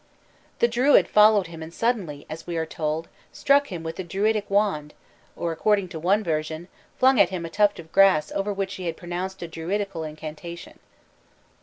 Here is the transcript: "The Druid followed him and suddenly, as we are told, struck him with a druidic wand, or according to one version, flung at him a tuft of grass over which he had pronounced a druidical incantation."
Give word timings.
"The 0.57 0.67
Druid 0.67 1.07
followed 1.07 1.45
him 1.45 1.61
and 1.61 1.71
suddenly, 1.71 2.25
as 2.27 2.47
we 2.47 2.57
are 2.57 2.65
told, 2.65 3.07
struck 3.31 3.67
him 3.67 3.83
with 3.83 3.99
a 3.99 4.03
druidic 4.03 4.49
wand, 4.49 4.95
or 5.35 5.51
according 5.51 5.89
to 5.89 5.99
one 5.99 6.23
version, 6.23 6.69
flung 6.97 7.19
at 7.19 7.29
him 7.29 7.45
a 7.45 7.51
tuft 7.51 7.77
of 7.77 7.91
grass 7.91 8.31
over 8.31 8.51
which 8.51 8.73
he 8.73 8.87
had 8.87 8.97
pronounced 8.97 9.43
a 9.43 9.47
druidical 9.47 10.03
incantation." 10.03 10.79